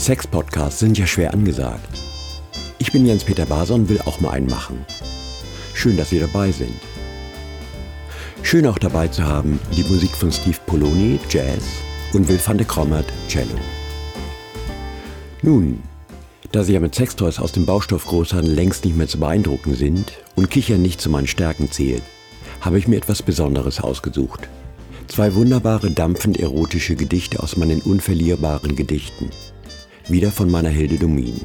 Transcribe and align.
Sex-Podcasts 0.00 0.80
sind 0.80 0.96
ja 0.96 1.06
schwer 1.06 1.34
angesagt. 1.34 1.86
Ich 2.78 2.90
bin 2.90 3.04
Jens-Peter 3.04 3.44
Baser 3.44 3.74
und 3.74 3.90
will 3.90 4.00
auch 4.06 4.18
mal 4.20 4.30
einen 4.30 4.48
machen. 4.48 4.86
Schön, 5.74 5.98
dass 5.98 6.08
Sie 6.08 6.18
dabei 6.18 6.50
sind. 6.52 6.74
Schön 8.42 8.66
auch 8.66 8.78
dabei 8.78 9.08
zu 9.08 9.22
haben 9.22 9.60
die 9.76 9.84
Musik 9.84 10.12
von 10.12 10.32
Steve 10.32 10.56
Poloni, 10.64 11.20
Jazz 11.28 11.64
und 12.14 12.26
Will 12.28 12.40
van 12.42 12.56
de 12.56 12.66
Krommert, 12.66 13.04
Cello. 13.28 13.58
Nun, 15.42 15.82
da 16.50 16.64
Sie 16.64 16.72
ja 16.72 16.80
mit 16.80 16.94
Sextoys 16.94 17.38
aus 17.38 17.52
dem 17.52 17.66
Baustoffgroßhandel 17.66 18.54
längst 18.54 18.86
nicht 18.86 18.96
mehr 18.96 19.06
zu 19.06 19.20
beeindrucken 19.20 19.74
sind 19.74 20.12
und 20.34 20.50
Kichern 20.50 20.80
nicht 20.80 21.02
zu 21.02 21.10
meinen 21.10 21.26
Stärken 21.26 21.70
zählt, 21.70 22.02
habe 22.62 22.78
ich 22.78 22.88
mir 22.88 22.96
etwas 22.96 23.22
Besonderes 23.22 23.80
ausgesucht. 23.80 24.48
Zwei 25.08 25.34
wunderbare, 25.34 25.90
dampfend 25.90 26.40
erotische 26.40 26.96
Gedichte 26.96 27.40
aus 27.42 27.58
meinen 27.58 27.82
unverlierbaren 27.82 28.76
Gedichten. 28.76 29.28
Wieder 30.10 30.30
von 30.30 30.50
meiner 30.50 30.68
Hilde 30.68 30.96
Domin. 30.96 31.40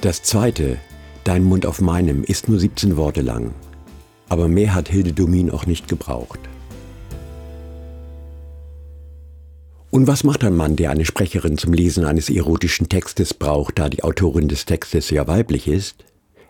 Das 0.00 0.22
zweite, 0.22 0.78
Dein 1.24 1.44
Mund 1.44 1.66
auf 1.66 1.80
meinem, 1.80 2.24
ist 2.24 2.48
nur 2.48 2.58
17 2.58 2.96
Worte 2.96 3.20
lang. 3.20 3.54
Aber 4.28 4.48
mehr 4.48 4.74
hat 4.74 4.88
Hilde 4.88 5.12
Domin 5.12 5.50
auch 5.50 5.66
nicht 5.66 5.86
gebraucht. 5.86 6.40
Und 9.90 10.06
was 10.06 10.24
macht 10.24 10.44
ein 10.44 10.56
Mann, 10.56 10.76
der 10.76 10.90
eine 10.90 11.04
Sprecherin 11.04 11.58
zum 11.58 11.72
Lesen 11.72 12.04
eines 12.04 12.30
erotischen 12.30 12.88
Textes 12.88 13.34
braucht, 13.34 13.78
da 13.78 13.88
die 13.88 14.04
Autorin 14.04 14.48
des 14.48 14.64
Textes 14.64 15.10
ja 15.10 15.26
weiblich 15.26 15.68
ist? 15.68 16.04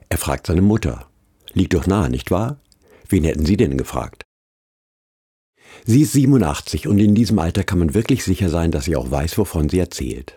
Er 0.08 0.18
fragt 0.18 0.46
seine 0.46 0.62
Mutter. 0.62 1.06
Liegt 1.52 1.74
doch 1.74 1.86
nahe, 1.86 2.10
nicht 2.10 2.30
wahr? 2.30 2.60
Wen 3.08 3.24
hätten 3.24 3.46
Sie 3.46 3.56
denn 3.56 3.76
gefragt? 3.76 4.19
Sie 5.86 6.02
ist 6.02 6.12
87 6.12 6.88
und 6.88 6.98
in 6.98 7.14
diesem 7.14 7.38
Alter 7.38 7.64
kann 7.64 7.78
man 7.78 7.94
wirklich 7.94 8.24
sicher 8.24 8.50
sein, 8.50 8.70
dass 8.70 8.84
sie 8.84 8.96
auch 8.96 9.10
weiß, 9.10 9.38
wovon 9.38 9.68
sie 9.68 9.78
erzählt. 9.78 10.34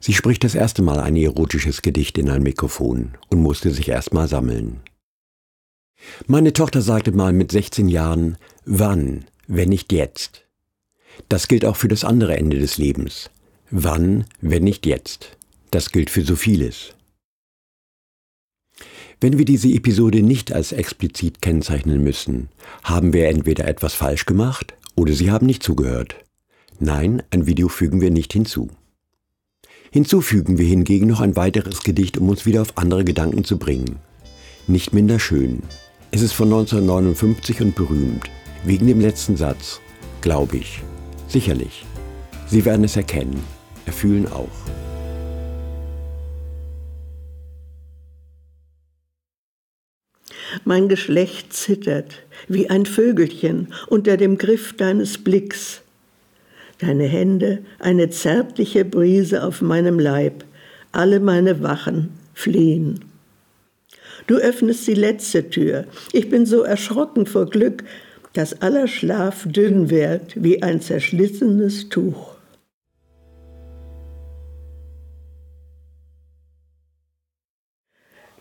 Sie 0.00 0.14
spricht 0.14 0.44
das 0.44 0.54
erste 0.54 0.82
Mal 0.82 1.00
ein 1.00 1.16
erotisches 1.16 1.82
Gedicht 1.82 2.18
in 2.18 2.30
ein 2.30 2.42
Mikrofon 2.42 3.16
und 3.30 3.40
musste 3.40 3.70
sich 3.70 3.88
erst 3.88 4.14
mal 4.14 4.28
sammeln. 4.28 4.80
Meine 6.26 6.52
Tochter 6.52 6.82
sagte 6.82 7.10
mal 7.12 7.32
mit 7.32 7.50
16 7.50 7.88
Jahren, 7.88 8.38
wann, 8.64 9.24
wenn 9.48 9.70
nicht 9.70 9.92
jetzt? 9.92 10.44
Das 11.28 11.48
gilt 11.48 11.64
auch 11.64 11.76
für 11.76 11.88
das 11.88 12.04
andere 12.04 12.36
Ende 12.36 12.58
des 12.58 12.78
Lebens. 12.78 13.30
Wann, 13.70 14.24
wenn 14.40 14.62
nicht 14.62 14.86
jetzt? 14.86 15.36
Das 15.72 15.90
gilt 15.90 16.10
für 16.10 16.22
so 16.22 16.36
vieles. 16.36 16.94
Wenn 19.20 19.36
wir 19.36 19.44
diese 19.44 19.68
Episode 19.68 20.22
nicht 20.22 20.52
als 20.52 20.70
explizit 20.70 21.42
kennzeichnen 21.42 22.04
müssen, 22.04 22.50
haben 22.84 23.12
wir 23.12 23.28
entweder 23.28 23.66
etwas 23.66 23.94
falsch 23.94 24.26
gemacht 24.26 24.74
oder 24.94 25.12
Sie 25.12 25.32
haben 25.32 25.46
nicht 25.46 25.64
zugehört. 25.64 26.16
Nein, 26.78 27.24
ein 27.30 27.46
Video 27.46 27.68
fügen 27.68 28.00
wir 28.00 28.12
nicht 28.12 28.32
hinzu. 28.32 28.68
Hinzufügen 29.90 30.58
wir 30.58 30.66
hingegen 30.66 31.08
noch 31.08 31.20
ein 31.20 31.34
weiteres 31.34 31.82
Gedicht, 31.82 32.16
um 32.16 32.28
uns 32.28 32.46
wieder 32.46 32.62
auf 32.62 32.78
andere 32.78 33.04
Gedanken 33.04 33.42
zu 33.42 33.58
bringen. 33.58 33.96
Nicht 34.68 34.92
minder 34.92 35.18
schön. 35.18 35.62
Es 36.12 36.22
ist 36.22 36.32
von 36.32 36.46
1959 36.46 37.60
und 37.62 37.74
berühmt, 37.74 38.30
wegen 38.64 38.86
dem 38.86 39.00
letzten 39.00 39.36
Satz, 39.36 39.80
glaube 40.20 40.58
ich. 40.58 40.80
Sicherlich. 41.26 41.84
Sie 42.46 42.64
werden 42.64 42.84
es 42.84 42.94
erkennen, 42.94 43.42
erfühlen 43.84 44.30
auch. 44.30 44.46
Mein 50.64 50.88
Geschlecht 50.88 51.52
zittert 51.52 52.22
wie 52.48 52.70
ein 52.70 52.86
Vögelchen 52.86 53.72
unter 53.88 54.16
dem 54.16 54.38
Griff 54.38 54.76
deines 54.76 55.18
Blicks. 55.18 55.82
Deine 56.78 57.04
Hände, 57.04 57.60
eine 57.78 58.10
zärtliche 58.10 58.84
Brise 58.84 59.42
auf 59.42 59.62
meinem 59.62 59.98
Leib, 59.98 60.44
alle 60.92 61.20
meine 61.20 61.62
Wachen 61.62 62.10
fliehen. 62.34 63.04
Du 64.26 64.36
öffnest 64.36 64.86
die 64.86 64.94
letzte 64.94 65.48
Tür. 65.48 65.86
Ich 66.12 66.28
bin 66.28 66.46
so 66.46 66.62
erschrocken 66.62 67.26
vor 67.26 67.46
Glück, 67.46 67.84
dass 68.34 68.60
aller 68.62 68.86
Schlaf 68.86 69.46
dünn 69.48 69.90
wird 69.90 70.42
wie 70.42 70.62
ein 70.62 70.80
zerschlissenes 70.80 71.88
Tuch. 71.88 72.36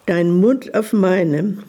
Dein 0.06 0.31
Mund 0.31 0.73
auf 0.73 0.94
meinem, 0.94 1.63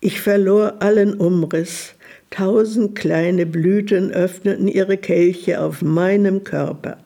ich 0.00 0.20
verlor 0.20 0.80
allen 0.80 1.14
Umriss. 1.14 1.94
Tausend 2.30 2.96
kleine 2.96 3.44
Blüten 3.44 4.12
öffneten 4.12 4.68
ihre 4.68 4.96
Kelche 4.96 5.60
auf 5.60 5.82
meinem 5.82 6.44
Körper. 6.44 6.98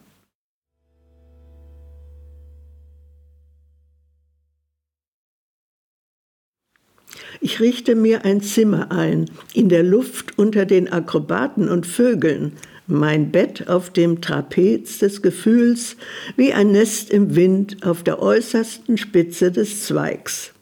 Ich 7.41 7.61
richte 7.61 7.95
mir 7.95 8.25
ein 8.25 8.41
Zimmer 8.41 8.91
ein, 8.91 9.31
in 9.53 9.69
der 9.69 9.83
Luft 9.83 10.39
unter 10.39 10.65
den 10.65 10.91
Akrobaten 10.91 11.69
und 11.69 11.87
Vögeln, 11.87 12.53
mein 12.87 13.31
Bett 13.33 13.69
auf 13.69 13.91
dem 13.91 14.23
Trapez 14.23 14.99
des 14.99 15.21
Gefühls, 15.21 15.97
wie 16.37 16.55
ein 16.55 16.73
Nest 16.73 17.11
im 17.11 17.37
Wind 17.37 17.85
auf 17.85 18.03
der 18.03 18.23
äußersten 18.23 18.97
Spitze 18.97 19.53
des 19.53 19.85
Zweigs. 19.85 20.54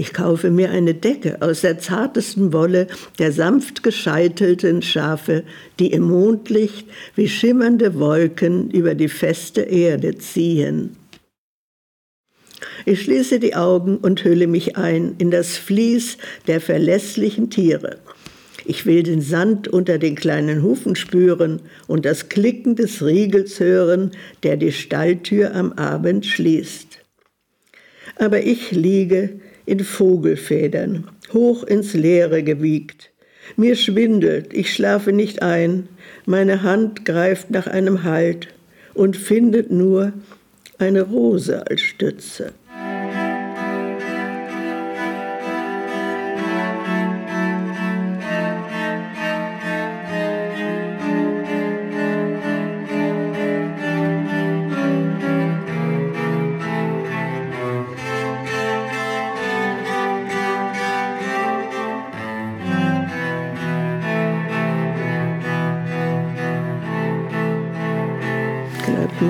Ich 0.00 0.14
kaufe 0.14 0.50
mir 0.50 0.70
eine 0.70 0.94
Decke 0.94 1.42
aus 1.42 1.60
der 1.60 1.78
zartesten 1.78 2.54
Wolle 2.54 2.86
der 3.18 3.32
sanft 3.32 3.82
gescheitelten 3.82 4.80
Schafe, 4.80 5.44
die 5.78 5.92
im 5.92 6.04
Mondlicht 6.04 6.88
wie 7.16 7.28
schimmernde 7.28 7.98
Wolken 7.98 8.70
über 8.70 8.94
die 8.94 9.10
feste 9.10 9.60
Erde 9.60 10.16
ziehen. 10.16 10.96
Ich 12.86 13.02
schließe 13.02 13.40
die 13.40 13.54
Augen 13.54 13.98
und 13.98 14.24
hülle 14.24 14.46
mich 14.46 14.78
ein 14.78 15.16
in 15.18 15.30
das 15.30 15.58
Vlies 15.58 16.16
der 16.46 16.62
verlässlichen 16.62 17.50
Tiere. 17.50 17.98
Ich 18.64 18.86
will 18.86 19.02
den 19.02 19.20
Sand 19.20 19.68
unter 19.68 19.98
den 19.98 20.14
kleinen 20.14 20.62
Hufen 20.62 20.96
spüren 20.96 21.60
und 21.88 22.06
das 22.06 22.30
Klicken 22.30 22.74
des 22.74 23.04
Riegels 23.04 23.60
hören, 23.60 24.12
der 24.44 24.56
die 24.56 24.72
Stalltür 24.72 25.54
am 25.54 25.74
Abend 25.74 26.24
schließt. 26.24 27.00
Aber 28.16 28.42
ich 28.42 28.70
liege 28.70 29.40
in 29.66 29.80
Vogelfedern, 29.80 31.08
hoch 31.32 31.64
ins 31.64 31.94
Leere 31.94 32.42
gewiegt. 32.42 33.10
Mir 33.56 33.76
schwindelt, 33.76 34.52
ich 34.52 34.72
schlafe 34.72 35.12
nicht 35.12 35.42
ein, 35.42 35.88
meine 36.26 36.62
Hand 36.62 37.04
greift 37.04 37.50
nach 37.50 37.66
einem 37.66 38.04
Halt 38.04 38.48
und 38.94 39.16
findet 39.16 39.70
nur 39.70 40.12
eine 40.78 41.02
Rose 41.02 41.66
als 41.66 41.80
Stütze. 41.80 42.52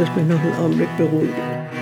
Muss 0.00 0.17
mich 0.17 0.26
noch 0.26 0.41
einen 0.41 0.55
Augenblick 0.55 0.97
beruhigen. 0.97 1.80